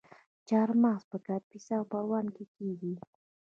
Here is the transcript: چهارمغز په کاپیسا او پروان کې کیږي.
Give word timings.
چهارمغز 0.47 1.03
په 1.11 1.17
کاپیسا 1.25 1.75
او 1.79 1.85
پروان 1.91 2.25
کې 2.35 2.45
کیږي. 2.55 2.93